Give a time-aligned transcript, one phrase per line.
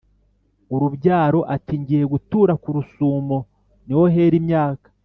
[0.73, 3.37] urubyaro ati"ngiye gutura ku rusumo
[3.85, 4.87] niho hera imyaka